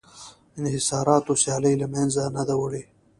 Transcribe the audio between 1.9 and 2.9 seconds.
منځه نه ده وړې